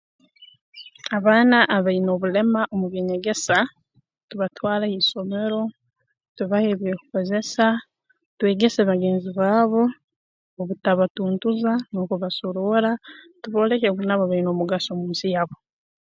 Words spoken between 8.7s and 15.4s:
bagenzi baabo obutabatuntuza n'okubasoroora tubooleke ngu nabo baine omugaso mu nsi